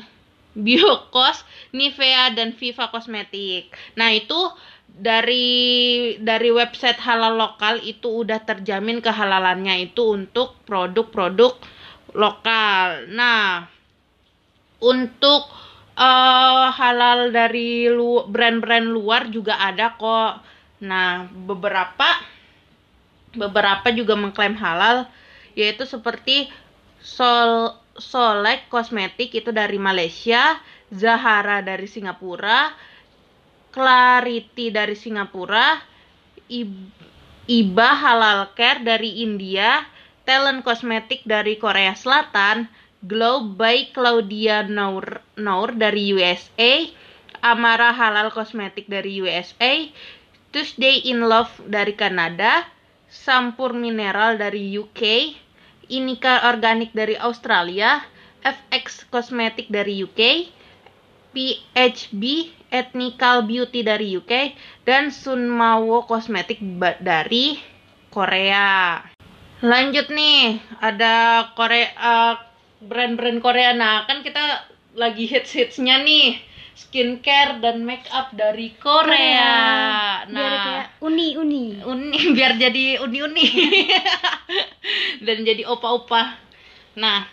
Biokos, 0.52 1.46
Nivea 1.72 2.34
dan 2.36 2.52
Viva 2.52 2.92
Kosmetik. 2.92 3.72
Nah, 3.96 4.12
itu 4.12 4.36
dari 4.90 5.48
dari 6.20 6.50
website 6.52 7.00
halal 7.00 7.38
lokal 7.38 7.80
itu 7.80 8.26
udah 8.26 8.42
terjamin 8.42 9.00
kehalalannya 9.00 9.88
itu 9.88 10.12
untuk 10.12 10.58
produk-produk 10.66 11.56
lokal. 12.12 13.08
Nah, 13.08 13.64
untuk 14.82 15.48
eh, 15.96 16.66
halal 16.76 17.30
dari 17.32 17.88
lu, 17.88 18.26
brand-brand 18.28 18.86
luar 18.90 19.30
juga 19.32 19.56
ada 19.56 19.94
kok. 19.96 20.44
Nah, 20.84 21.28
beberapa 21.28 22.08
beberapa 23.34 23.90
juga 23.94 24.18
mengklaim 24.18 24.58
halal 24.58 25.06
yaitu 25.54 25.86
seperti 25.86 26.50
Sol 27.00 27.74
Solek 28.00 28.70
Kosmetik 28.72 29.34
itu 29.34 29.50
dari 29.52 29.76
Malaysia, 29.76 30.56
Zahara 30.88 31.60
dari 31.60 31.84
Singapura, 31.84 32.72
Clarity 33.74 34.72
dari 34.72 34.96
Singapura, 34.96 35.78
Ib- 36.48 36.94
Iba 37.50 37.90
Halal 37.98 38.54
Care 38.56 38.80
dari 38.86 39.20
India, 39.26 39.84
Talent 40.24 40.62
Kosmetik 40.64 41.26
dari 41.26 41.58
Korea 41.58 41.92
Selatan, 41.92 42.70
Glow 43.04 43.42
by 43.58 43.90
Claudia 43.92 44.64
Nour, 44.64 45.20
Nour 45.34 45.74
dari 45.74 46.14
USA, 46.14 46.86
Amara 47.42 47.90
Halal 47.90 48.30
Kosmetik 48.30 48.86
dari 48.86 49.18
USA, 49.18 49.88
Tuesday 50.54 51.04
in 51.10 51.26
Love 51.26 51.50
dari 51.66 51.96
Kanada, 51.98 52.64
Sampur 53.10 53.74
Mineral 53.74 54.38
dari 54.38 54.70
UK, 54.78 55.34
Inika 55.90 56.46
Organic 56.46 56.94
dari 56.94 57.18
Australia, 57.18 58.06
FX 58.46 59.10
Cosmetic 59.10 59.66
dari 59.66 60.06
UK, 60.06 60.46
PHB 61.34 62.22
Ethnical 62.70 63.42
Beauty 63.42 63.82
dari 63.82 64.14
UK, 64.14 64.54
dan 64.86 65.10
Sunmawo 65.10 66.06
Cosmetic 66.06 66.62
ba- 66.62 66.96
dari 67.02 67.58
Korea. 68.14 69.02
Lanjut 69.60 70.06
nih, 70.08 70.62
ada 70.78 71.50
Korea 71.58 71.90
eh, 71.90 72.34
brand-brand 72.80 73.42
Korea. 73.42 73.74
Nah, 73.74 74.06
kan 74.06 74.22
kita 74.22 74.70
lagi 74.94 75.26
hits-hitsnya 75.26 76.02
nih 76.06 76.38
skincare 76.80 77.60
dan 77.60 77.84
make 77.84 78.08
up 78.08 78.32
dari 78.32 78.72
Korea. 78.80 80.24
biar 80.24 80.32
Nah, 80.32 80.64
kayak 80.64 80.88
uni-uni 81.04 81.84
uni 81.84 82.20
biar 82.36 82.56
jadi 82.56 83.04
uni-uni 83.04 83.46
dan 85.28 85.44
jadi 85.44 85.68
opa-opa. 85.68 86.40
Nah, 86.96 87.28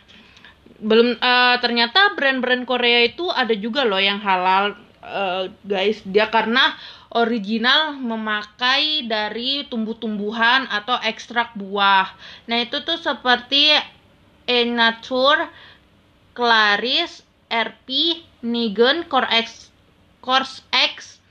belum 0.84 1.16
eh, 1.16 1.56
ternyata 1.64 2.14
brand-brand 2.20 2.68
Korea 2.68 3.08
itu 3.08 3.32
ada 3.32 3.56
juga 3.56 3.88
loh 3.88 4.04
yang 4.04 4.20
halal 4.20 4.76
eh, 5.02 5.48
guys. 5.64 6.04
Dia 6.04 6.28
karena 6.28 6.76
original 7.16 7.96
memakai 7.96 9.08
dari 9.08 9.64
tumbuh-tumbuhan 9.72 10.68
atau 10.68 11.00
ekstrak 11.00 11.56
buah. 11.56 12.12
Nah, 12.52 12.58
itu 12.60 12.84
tuh 12.84 13.00
seperti 13.00 13.72
Enature, 14.48 15.48
Claris, 16.36 17.27
RP, 17.48 18.20
Nigen, 18.44 19.08
Core 19.08 19.32
X, 19.32 19.72
Course 20.20 20.64
X, 20.72 21.24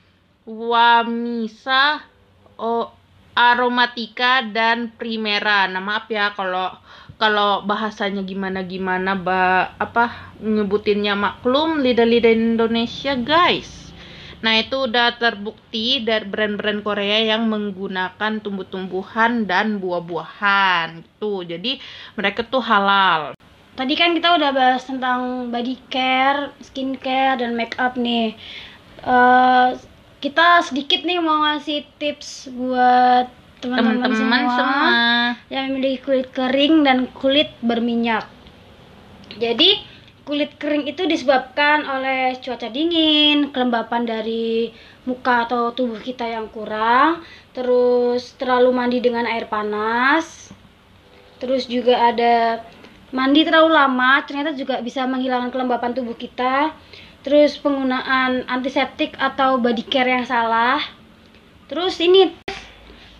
Wamisa, 0.47 2.01
O, 2.57 2.89
Aromatika 3.37 4.41
dan 4.41 4.89
Primera. 4.97 5.69
Nah, 5.69 5.77
maaf 5.77 6.09
ya 6.09 6.33
kalau 6.33 6.73
kalau 7.17 7.65
bahasanya 7.65 8.21
gimana 8.21 8.61
gimana 8.61 9.17
ba 9.17 9.73
apa 9.81 10.33
nyebutinnya 10.37 11.17
maklum 11.17 11.81
lidah-lidah 11.81 12.33
Indonesia 12.33 13.17
guys. 13.17 13.89
Nah 14.37 14.53
itu 14.61 14.85
udah 14.85 15.17
terbukti 15.17 16.05
dari 16.05 16.21
brand-brand 16.29 16.85
Korea 16.85 17.33
yang 17.33 17.49
menggunakan 17.49 18.37
tumbuh-tumbuhan 18.37 19.49
dan 19.49 19.81
buah-buahan 19.81 21.01
gitu. 21.01 21.41
Jadi 21.41 21.81
mereka 22.13 22.45
tuh 22.45 22.61
halal. 22.61 23.33
Tadi 23.77 23.93
kan 23.93 24.17
kita 24.17 24.41
udah 24.41 24.49
bahas 24.57 24.89
tentang 24.89 25.53
body 25.53 25.77
care, 25.93 26.49
skincare, 26.65 27.37
dan 27.37 27.53
make 27.53 27.77
up 27.77 27.93
nih. 27.93 28.33
Eh, 29.05 29.69
kita 30.17 30.65
sedikit 30.65 31.05
nih 31.05 31.21
mau 31.21 31.45
ngasih 31.45 31.85
tips 32.01 32.49
buat 32.57 33.29
teman-teman 33.61 34.01
Teman-teman 34.01 34.43
semua, 34.49 34.57
semua. 34.57 34.93
yang 35.53 35.77
memiliki 35.77 36.01
kulit 36.01 36.27
kering 36.33 36.75
dan 36.81 37.05
kulit 37.13 37.53
berminyak. 37.61 38.25
Jadi 39.37 39.77
kulit 40.25 40.57
kering 40.57 40.89
itu 40.89 41.05
disebabkan 41.05 41.85
oleh 41.85 42.33
cuaca 42.41 42.73
dingin, 42.73 43.53
kelembapan 43.53 44.09
dari 44.09 44.73
muka 45.05 45.45
atau 45.45 45.71
tubuh 45.71 46.01
kita 46.01 46.25
yang 46.25 46.49
kurang, 46.49 47.21
terus 47.53 48.33
terlalu 48.41 48.73
mandi 48.73 48.99
dengan 48.99 49.29
air 49.29 49.45
panas, 49.45 50.51
terus 51.37 51.69
juga 51.69 52.11
ada 52.11 52.65
mandi 53.15 53.47
terlalu 53.47 53.71
lama, 53.71 54.19
ternyata 54.27 54.51
juga 54.57 54.83
bisa 54.83 55.07
menghilangkan 55.07 55.51
kelembapan 55.53 55.95
tubuh 55.95 56.15
kita, 56.15 56.75
terus 57.23 57.55
penggunaan 57.59 58.43
antiseptik 58.47 59.15
atau 59.15 59.59
body 59.59 59.83
care 59.87 60.11
yang 60.11 60.27
salah, 60.27 60.79
terus 61.71 61.99
ini 62.03 62.35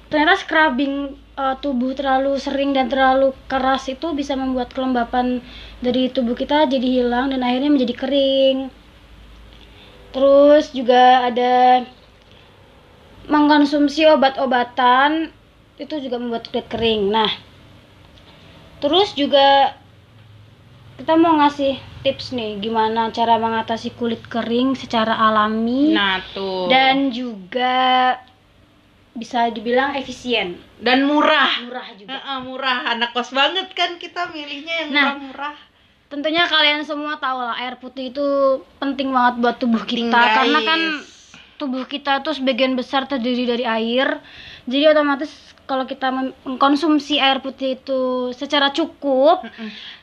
ternyata 0.07 0.39
scrubbing 0.39 1.15
uh, 1.37 1.55
tubuh 1.61 1.93
terlalu 1.93 2.35
sering 2.41 2.73
dan 2.73 2.89
terlalu 2.89 3.31
keras 3.47 3.87
itu 3.87 4.11
bisa 4.17 4.33
membuat 4.33 4.73
kelembapan 4.73 5.39
dari 5.79 6.09
tubuh 6.09 6.33
kita 6.33 6.65
jadi 6.67 7.03
hilang 7.03 7.31
dan 7.31 7.45
akhirnya 7.45 7.71
menjadi 7.71 7.95
kering. 7.95 8.57
Terus 10.11 10.73
juga 10.73 11.29
ada 11.29 11.85
mengkonsumsi 13.27 14.07
obat-obatan 14.07 15.29
itu 15.77 15.95
juga 16.01 16.17
membuat 16.17 16.49
kulit 16.49 16.65
kering. 16.71 17.11
Nah, 17.13 17.29
terus 18.77 19.13
juga 19.13 19.73
kita 20.95 21.13
mau 21.13 21.37
ngasih 21.37 21.75
tips 22.01 22.31
nih 22.31 22.57
gimana 22.59 23.09
cara 23.09 23.37
mengatasi 23.37 23.93
kulit 23.93 24.21
kering 24.23 24.73
secara 24.73 25.13
alami 25.13 25.93
Nah, 25.93 26.21
tuh. 26.31 26.65
dan 26.67 27.09
juga 27.09 28.17
bisa 29.11 29.49
dibilang 29.49 29.93
efisien, 29.93 30.61
dan 30.77 31.01
murah. 31.03 31.65
murah 31.65 31.89
juga. 31.91 32.13
Heeh, 32.13 32.37
murah. 32.39 32.77
Anak 32.87 33.11
kos 33.11 33.33
banget 33.33 33.65
kan 33.73 33.97
kita 33.97 34.29
milihnya 34.29 34.73
yang 34.79 34.89
Nah, 34.89 35.05
murah-murah. 35.17 35.55
Tentunya 36.07 36.45
kalian 36.45 36.85
semua 36.85 37.17
tahu 37.17 37.35
lah 37.35 37.57
air 37.57 37.75
putih 37.75 38.13
itu 38.13 38.25
penting 38.77 39.09
banget 39.09 39.41
buat 39.41 39.57
tubuh 39.57 39.81
Penting, 39.81 40.07
kita 40.07 40.21
karena 40.21 40.55
guys. 40.55 40.69
kan 40.69 40.81
tubuh 41.57 41.83
kita 41.83 42.21
tuh 42.21 42.31
sebagian 42.31 42.73
besar 42.73 43.03
terdiri 43.03 43.43
dari 43.43 43.65
air. 43.65 44.21
Jadi 44.63 44.85
otomatis 44.87 45.33
kalau 45.67 45.83
kita 45.83 46.07
mengkonsumsi 46.09 47.19
air 47.19 47.37
putih 47.37 47.75
itu 47.75 47.99
secara 48.31 48.71
cukup. 48.71 49.43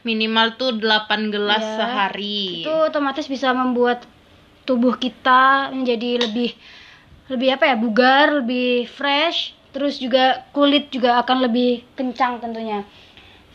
Minimal 0.05 0.55
tuh 0.55 0.77
8 0.77 1.33
gelas 1.33 1.65
Ya, 1.65 1.77
sehari. 1.81 2.63
itu 2.63 2.71
otomatis 2.71 3.25
bisa 3.25 3.51
membuat 3.51 4.05
tubuh 4.65 4.95
kita 4.95 5.73
menjadi 5.73 6.25
lebih 6.25 6.53
lebih 7.27 7.49
apa 7.53 7.73
ya 7.73 7.77
bugar 7.77 8.45
lebih 8.45 8.85
fresh 8.85 9.53
terus 9.73 9.97
juga 9.97 10.45
kulit 10.53 10.89
juga 10.89 11.21
akan 11.21 11.45
lebih 11.45 11.85
kencang 11.93 12.41
tentunya 12.41 12.85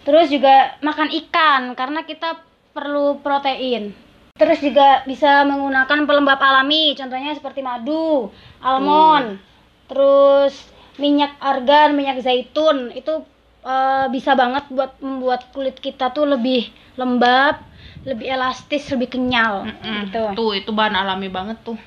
terus 0.01 0.29
juga 0.29 0.77
makan 0.81 1.09
ikan 1.09 1.73
karena 1.73 2.01
kita 2.01 2.41
perlu 2.73 3.21
protein 3.21 3.93
terus 4.37 4.57
juga 4.57 5.01
bisa 5.05 5.45
menggunakan 5.45 6.05
pelembab 6.05 6.37
alami 6.37 6.93
contohnya 6.93 7.33
seperti 7.33 7.61
madu 7.61 8.29
almond 8.59 9.37
terus 9.85 10.53
minyak 10.99 11.33
argan 11.41 11.91
minyak 11.91 12.19
zaitun 12.19 12.91
itu 12.91 13.23
eh, 13.61 14.05
bisa 14.07 14.31
banget 14.33 14.67
buat 14.69 14.99
membuat 14.99 15.49
kulit 15.49 15.75
kita 15.75 16.11
tuh 16.11 16.27
lebih 16.27 16.67
lembab 16.93 17.63
lebih 17.99 18.27
elastis 18.27 18.87
lebih 18.89 19.09
kenyal 19.09 19.63
Mm-mm. 19.65 19.95
gitu 20.05 20.23
Tuh, 20.33 20.51
itu 20.53 20.69
bahan 20.69 20.95
alami 20.95 21.27
banget 21.27 21.57
tuh. 21.61 21.79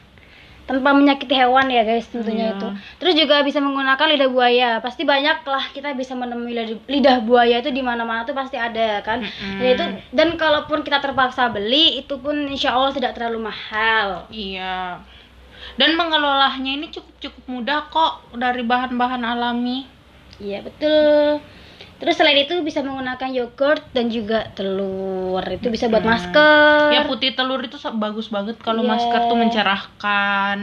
tanpa 0.63 0.95
menyakiti 0.95 1.35
hewan 1.35 1.67
ya 1.69 1.83
guys 1.83 2.07
tentunya 2.07 2.49
Iya. 2.49 2.55
itu 2.55 2.69
terus 2.97 3.15
juga 3.17 3.43
bisa 3.43 3.59
menggunakan 3.59 4.07
lidah 4.09 4.31
buaya 4.31 4.69
pasti 4.79 5.03
banyak 5.03 5.43
lah 5.43 5.65
kita 5.69 5.91
bisa 5.91 6.15
menemui 6.15 6.55
lidah, 6.55 6.79
lidah 6.87 7.17
buaya 7.21 7.59
itu 7.59 7.69
di 7.69 7.83
mana-mana 7.83 8.23
tuh 8.23 8.33
pasti 8.33 8.55
ada 8.55 9.03
kan 9.03 9.21
Mm-mm. 9.21 9.59
dan 9.59 9.67
itu 9.69 9.85
dan 10.13 10.29
kalaupun 10.35 10.81
kita 10.81 11.03
terpaksa 11.03 11.51
beli 11.51 11.99
itu 11.99 12.15
pun 12.15 12.47
insya 12.47 12.73
Allah 12.73 12.89
tidak 12.91 13.13
terlalu 13.13 13.43
mahal 13.43 14.31
Iya. 14.31 15.03
Dan 15.75 15.95
mengelolanya 15.95 16.71
ini 16.71 16.89
cukup-cukup 16.89 17.45
mudah 17.47 17.89
kok 17.89 18.13
dari 18.35 18.63
bahan-bahan 18.63 19.23
alami. 19.23 19.87
iya 20.37 20.59
betul 20.59 21.39
terus 21.97 22.19
selain 22.19 22.35
itu 22.37 22.59
bisa 22.61 22.83
menggunakan 22.83 23.31
yogurt 23.31 23.87
dan 23.93 24.11
juga 24.11 24.51
telur 24.53 25.39
itu 25.45 25.71
bisa 25.71 25.87
buat 25.87 26.03
masker 26.03 26.91
Ya 26.91 27.07
putih 27.07 27.31
telur 27.33 27.63
itu 27.63 27.79
bagus 27.95 28.27
banget 28.27 28.59
kalau 28.59 28.83
Iya. 28.83 28.91
masker 28.91 29.21
tuh 29.23 29.39
mencerahkan. 29.39 30.59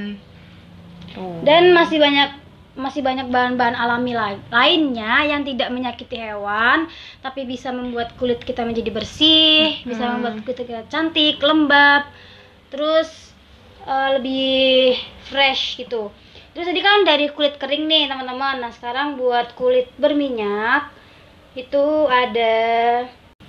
Tuh. 1.09 1.39
dan 1.41 1.71
masih 1.71 1.95
banyak 1.97 2.29
masih 2.75 3.01
banyak 3.01 3.27
bahan-bahan 3.27 3.73
alami 3.73 4.13
lai- 4.13 4.43
lainnya 4.49 5.25
yang 5.25 5.41
tidak 5.41 5.67
menyakiti 5.67 6.15
hewan 6.15 6.85
tapi 7.19 7.43
bisa 7.43 7.71
membuat 7.71 8.13
kulit 8.13 8.39
kita 8.39 8.61
menjadi 8.61 8.91
bersih 8.91 9.79
bisa 9.81 10.05
Hmm. 10.05 10.19
membuat 10.19 10.43
kulit 10.43 10.59
kita 10.59 10.83
cantik 10.85 11.39
lembab 11.39 12.03
terus 12.67 13.28
eh, 13.89 14.09
lebih 14.21 14.93
fresh 15.25 15.81
gitu 15.81 16.13
terus 16.53 16.65
tadi 16.69 16.81
kan 16.85 17.01
dari 17.01 17.33
kulit 17.33 17.57
kering 17.57 17.89
nih 17.89 18.05
teman-teman 18.05 18.61
nah 18.61 18.69
sekarang 18.69 19.17
buat 19.17 19.57
kulit 19.57 19.89
berminyak 19.97 20.93
itu 21.57 21.85
ada 22.05 22.55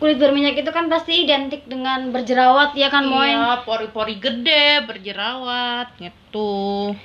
kulit 0.00 0.16
berminyak 0.16 0.56
itu 0.56 0.72
kan 0.72 0.88
pasti 0.88 1.28
identik 1.28 1.68
dengan 1.68 2.08
berjerawat 2.08 2.72
ya 2.72 2.88
kan 2.88 3.04
Moen 3.04 3.36
Iya, 3.36 3.60
pori-pori 3.68 4.16
gede, 4.16 4.88
berjerawat, 4.88 5.92
gitu. 6.00 6.96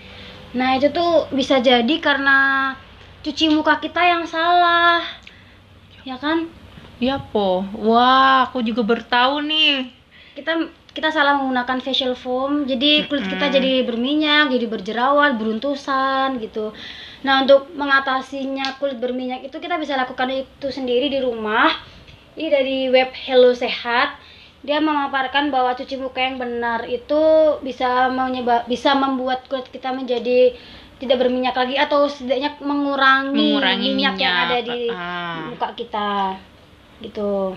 Nah 0.56 0.80
itu 0.80 0.88
tuh 0.96 1.28
bisa 1.36 1.60
jadi 1.60 1.96
karena 2.00 2.72
cuci 3.20 3.52
muka 3.52 3.84
kita 3.84 4.00
yang 4.00 4.24
salah, 4.24 5.04
ya 6.08 6.16
kan? 6.16 6.48
Iya 7.04 7.20
po. 7.20 7.68
Wah, 7.76 8.48
aku 8.48 8.64
juga 8.64 8.88
bertahu 8.88 9.44
nih. 9.44 9.92
Kita 10.40 10.72
kita 10.96 11.12
salah 11.12 11.36
menggunakan 11.36 11.84
facial 11.84 12.16
foam, 12.16 12.64
jadi 12.64 13.04
kulit 13.06 13.28
kita 13.28 13.52
jadi 13.52 13.84
berminyak, 13.84 14.48
jadi 14.48 14.66
berjerawat, 14.66 15.36
beruntusan 15.36 16.40
gitu. 16.40 16.72
Nah 17.22 17.44
untuk 17.44 17.68
mengatasinya 17.76 18.80
kulit 18.80 18.96
berminyak 18.96 19.44
itu 19.44 19.60
kita 19.60 19.76
bisa 19.76 19.94
lakukan 19.94 20.32
itu 20.32 20.68
sendiri 20.72 21.12
di 21.12 21.20
rumah. 21.20 21.68
Ini 22.36 22.48
dari 22.48 22.78
web 22.88 23.12
Hello 23.12 23.52
Sehat. 23.52 24.16
Dia 24.64 24.80
memaparkan 24.80 25.52
bahwa 25.52 25.76
cuci 25.76 25.94
muka 25.96 26.18
yang 26.18 26.40
benar 26.40 26.88
itu 26.88 27.22
bisa 27.60 28.08
menyebab 28.08 28.66
bisa 28.66 28.96
membuat 28.96 29.46
kulit 29.46 29.68
kita 29.70 29.92
menjadi 29.92 30.56
tidak 30.96 31.20
berminyak 31.20 31.54
lagi 31.54 31.76
atau 31.76 32.08
setidaknya 32.08 32.56
mengurangi, 32.64 33.36
Mengurangi 33.36 33.90
minyak, 33.94 34.16
yang 34.16 34.32
minyak. 34.32 34.48
ada 34.48 34.58
di 34.64 34.80
Ah. 34.90 35.52
muka 35.52 35.70
kita 35.76 36.40
gitu. 37.04 37.52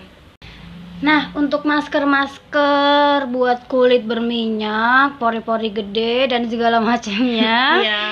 Nah, 0.99 1.31
untuk 1.31 1.63
masker-masker 1.63 3.31
buat 3.31 3.71
kulit 3.71 4.03
berminyak, 4.03 5.15
pori-pori 5.15 5.71
gede 5.71 6.27
dan 6.27 6.43
segala 6.51 6.83
macamnya, 6.83 7.79
Iya. 7.79 8.03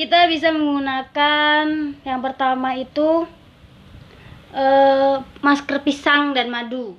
kita 0.00 0.24
bisa 0.32 0.48
menggunakan 0.48 1.64
yang 2.00 2.20
pertama 2.24 2.72
itu 2.74 3.28
eh, 4.56 5.14
masker 5.40 5.84
pisang 5.84 6.32
dan 6.32 6.48
madu. 6.48 6.96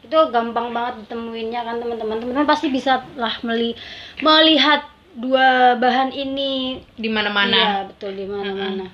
Itu 0.00 0.18
gampang 0.28 0.76
banget 0.76 1.06
ditemuinnya 1.06 1.60
kan 1.62 1.76
teman-teman. 1.78 2.20
Teman-teman 2.20 2.44
pasti 2.44 2.68
bisa 2.68 3.00
lah 3.16 3.40
meli- 3.40 3.78
melihat 4.20 4.84
dua 5.10 5.74
bahan 5.74 6.12
ini 6.12 6.82
Di 6.94 7.08
mana-mana. 7.08 7.56
Iya, 7.56 7.72
betul 7.88 8.12
di 8.12 8.26
mana-mana. 8.26 8.86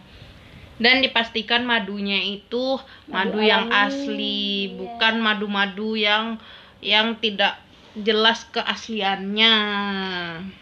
Dan 0.77 1.01
dipastikan 1.01 1.65
madunya 1.65 2.21
itu 2.21 2.77
madu, 3.09 3.37
Madu 3.37 3.41
yang 3.41 3.73
alami, 3.73 3.81
asli, 3.89 4.45
bukan 4.77 5.15
madu-madu 5.25 5.97
yang 5.97 6.37
yang 6.85 7.17
tidak 7.17 7.57
jelas 7.97 8.45
keasliannya. 8.53 9.55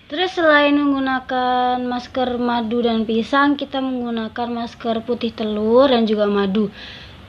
Terus 0.07 0.39
selain 0.39 0.79
menggunakan 0.79 1.83
masker 1.83 2.39
madu 2.39 2.87
dan 2.87 3.03
pisang, 3.03 3.59
kita 3.59 3.83
menggunakan 3.83 4.49
masker 4.55 5.03
putih 5.03 5.35
telur 5.35 5.91
dan 5.91 6.07
juga 6.07 6.31
madu. 6.31 6.71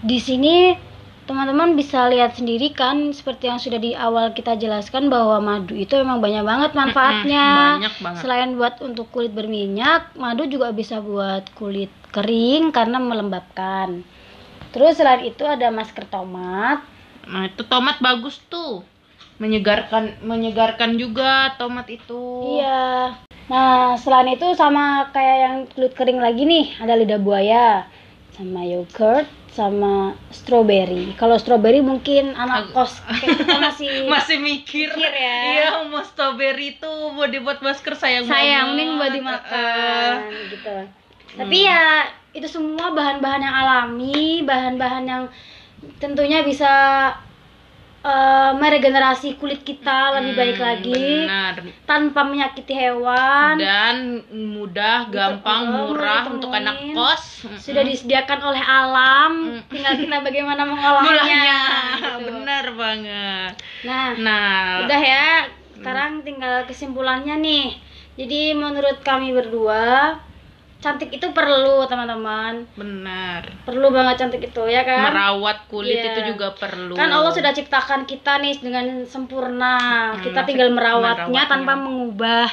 Di 0.06 0.22
sini 0.22 0.78
teman-teman 1.26 1.74
bisa 1.74 2.06
lihat 2.06 2.38
sendiri 2.38 2.70
kan 2.70 3.10
seperti 3.10 3.50
yang 3.50 3.58
sudah 3.58 3.82
di 3.82 3.98
awal 3.98 4.32
kita 4.38 4.54
jelaskan 4.62 5.10
bahwa 5.10 5.42
madu 5.42 5.74
itu 5.74 5.98
memang 5.98 6.22
banyak 6.22 6.46
banget 6.46 6.72
manfaatnya. 6.78 7.48
Banyak 7.82 7.96
banget. 7.98 8.22
Selain 8.22 8.50
buat 8.54 8.78
untuk 8.86 9.10
kulit 9.10 9.34
berminyak, 9.34 10.14
madu 10.14 10.46
juga 10.46 10.70
bisa 10.70 11.02
buat 11.02 11.50
kulit 11.58 11.90
kering 12.14 12.70
karena 12.70 13.02
melembabkan. 13.02 14.06
Terus 14.70 15.02
selain 15.02 15.26
itu 15.26 15.42
ada 15.44 15.74
masker 15.74 16.06
tomat. 16.06 16.86
Nah, 17.26 17.50
itu 17.50 17.66
tomat 17.66 17.98
bagus 17.98 18.38
tuh. 18.46 18.86
Menyegarkan 19.42 20.22
menyegarkan 20.22 20.96
juga 20.96 21.58
tomat 21.58 21.90
itu. 21.90 22.62
Iya. 22.62 23.18
Nah, 23.50 23.98
selain 23.98 24.30
itu 24.34 24.46
sama 24.54 25.10
kayak 25.10 25.38
yang 25.42 25.56
kulit 25.74 25.94
kering 25.98 26.22
lagi 26.22 26.46
nih, 26.46 26.66
ada 26.82 26.98
lidah 26.98 27.22
buaya, 27.22 27.86
sama 28.34 28.66
yogurt, 28.66 29.30
sama 29.56 30.20
strawberry. 30.36 31.16
Kalau 31.16 31.40
strawberry 31.40 31.80
mungkin 31.80 32.36
anak 32.36 32.76
kos 32.76 33.00
kayak 33.08 33.40
kita 33.40 33.56
masih 33.72 33.92
Masih 34.12 34.38
mikir. 34.44 34.92
Mikir 34.92 35.12
ya. 35.16 35.38
Iya, 35.48 35.70
mau 35.88 36.04
strawberry 36.04 36.76
itu 36.76 36.92
mau 37.16 37.24
dibuat 37.24 37.64
masker 37.64 37.96
sayang 37.96 38.28
sayang 38.28 38.76
banget. 38.76 38.76
mending 38.76 38.92
buat 39.00 39.12
dimakan 39.16 40.16
gitu. 40.52 40.76
Hmm. 40.76 41.40
Tapi 41.40 41.58
ya 41.64 42.12
itu 42.36 42.48
semua 42.52 42.92
bahan-bahan 42.92 43.42
yang 43.48 43.56
alami, 43.56 44.44
bahan-bahan 44.44 45.04
yang 45.08 45.24
tentunya 46.04 46.44
bisa 46.44 46.72
eh, 48.06 48.52
meregenerasi 48.54 49.34
kulit 49.36 49.62
kita 49.62 50.14
lebih 50.14 50.34
baik 50.34 50.56
Hmm, 50.56 50.68
lagi 50.68 51.06
benar 51.26 51.54
tanpa 51.84 52.22
menyakiti 52.22 52.70
hewan. 52.72 53.58
dan 53.58 53.96
mudah 54.30 55.10
gampang 55.10 55.62
Betul, 55.66 55.78
murah 55.90 56.24
untuk 56.28 56.52
anak 56.52 56.78
kos 56.92 57.24
Sudah 57.58 57.82
disediakan 57.82 58.40
oleh 58.44 58.62
alam, 58.62 59.32
tinggal 59.66 59.94
kita 59.96 60.18
bagaimana 60.20 60.62
mengolahnya. 60.64 61.44
Gitu. 61.96 62.30
benar 62.32 62.66
banget 62.72 63.54
Nah, 63.82 64.10
nah 64.16 64.54
udah 64.82 65.02
ya. 65.02 65.30
Sekarang 65.74 66.22
tinggal 66.22 66.64
kesimpulannya 66.64 67.36
nih. 67.38 67.66
Jadi 68.16 68.54
menurut 68.54 69.02
kami 69.02 69.30
berdua, 69.30 70.16
cantik 70.86 71.10
itu 71.10 71.26
perlu 71.32 71.82
teman-teman. 71.84 72.70
benar 72.74 73.42
Perlu 73.66 73.90
banget 73.90 74.22
cantik 74.22 74.46
itu 74.46 74.64
ya 74.66 74.86
kan? 74.86 75.10
merawat 75.10 75.66
kulit 75.66 75.98
Iya. 75.98 76.14
itu 76.14 76.22
juga 76.32 76.54
perlu 76.54 76.94
Kan 76.94 77.10
Allah 77.10 77.34
sudah 77.34 77.50
ciptakan 77.50 78.06
kita 78.06 78.38
nih 78.38 78.62
dengan 78.62 78.86
sempurna. 79.04 80.14
Hmm, 80.14 80.22
kita 80.22 80.46
tinggal 80.46 80.70
merawatnya, 80.70 81.26
merawatnya. 81.26 81.44
tanpa 81.50 81.74
mengubah. 81.76 82.48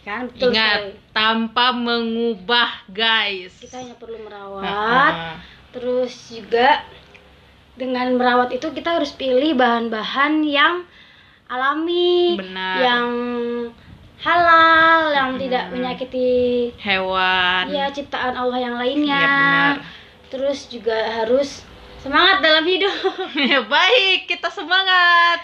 Kan 0.00 0.30
betul 0.30 0.48
ingat 0.48 0.78
sekali. 0.80 1.12
tanpa 1.12 1.66
mengubah 1.72 2.68
guys 2.88 3.52
Kita 3.58 3.82
hanya 3.82 3.92
perlu 3.94 4.16
merawat. 4.20 4.64
ah. 4.64 5.34
Terus 5.70 6.12
juga 6.30 6.86
dengan 7.74 8.14
merawat 8.14 8.50
itu 8.50 8.70
kita 8.70 8.94
harus 8.94 9.10
pilih 9.10 9.54
bahan-bahan 9.54 10.40
yang 10.40 10.86
alami, 11.46 12.38
Benar. 12.38 12.74
yang 12.78 13.08
halal, 14.20 15.08
yang 15.10 15.30
tidak 15.34 15.68
menyakiti 15.68 16.30
hewan 16.76 17.64
ya 17.68 17.88
ciptaan 17.88 18.34
Allah 18.34 18.58
yang 18.58 18.76
lainnya. 18.76 19.16
benar. 19.16 19.76
Terus 20.28 20.68
juga 20.68 20.94
harus 20.94 21.64
semangat 21.98 22.38
dalam 22.38 22.62
hidup. 22.62 22.92
Baik, 23.66 24.24
kita 24.26 24.46
semangat. 24.46 25.42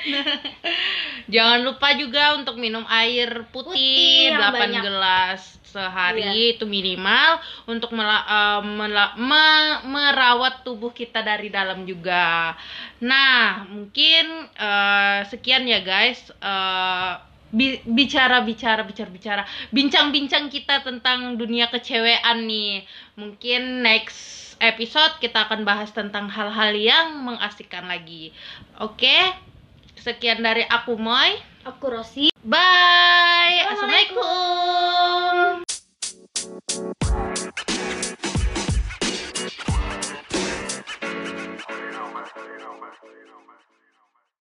Jangan 1.32 1.60
lupa 1.60 1.90
juga 1.92 2.32
untuk 2.34 2.56
minum 2.56 2.86
air 2.86 3.44
putih, 3.50 3.74
Putih 3.74 4.30
yang 4.30 4.40
8 4.40 4.56
banyak. 4.56 4.82
gelas 4.82 5.42
sehari 5.66 6.22
Iya. 6.22 6.56
itu 6.56 6.64
minimal 6.64 7.36
untuk 7.66 7.92
mela- 7.92 8.24
eh, 8.24 8.62
mela- 8.62 9.12
me- 9.16 9.82
merawat 9.84 10.62
tubuh 10.62 10.88
kita 10.88 11.20
dari 11.20 11.50
dalam 11.50 11.84
juga. 11.84 12.54
Nah, 12.98 13.66
mungkin 13.66 14.24
eh, 14.52 15.20
sekian 15.26 15.64
ya 15.64 15.82
guys. 15.82 16.30
Bi- 16.30 17.34
bicara 17.86 18.42
bicara 18.42 18.82
bicara 18.82 19.10
bicara. 19.10 19.42
Bincang-bincang 19.70 20.50
kita 20.50 20.82
tentang 20.82 21.38
dunia 21.38 21.70
kecewean 21.70 22.46
nih. 22.46 22.82
Mungkin 23.14 23.86
next 23.86 24.58
episode 24.58 25.20
kita 25.20 25.46
akan 25.46 25.62
bahas 25.62 25.92
tentang 25.92 26.26
hal-hal 26.32 26.72
yang 26.74 27.22
mengasihkan 27.22 27.86
lagi. 27.86 28.32
Oke? 28.80 29.06
Okay? 29.06 29.22
sekian 30.06 30.38
dari 30.38 30.62
aku 30.62 30.94
Moy. 30.94 31.34
Aku 31.66 31.90
Rosi. 31.90 32.30
Bye! 32.46 33.66
Assalamualaikum, 33.66 34.22
assalamualaikum. 36.62 37.25